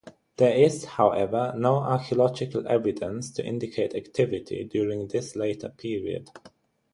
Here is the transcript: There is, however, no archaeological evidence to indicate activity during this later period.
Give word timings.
There 0.37 0.57
is, 0.57 0.85
however, 0.85 1.53
no 1.55 1.75
archaeological 1.75 2.67
evidence 2.67 3.29
to 3.33 3.45
indicate 3.45 3.93
activity 3.93 4.63
during 4.63 5.07
this 5.09 5.35
later 5.35 5.69
period. 5.69 6.31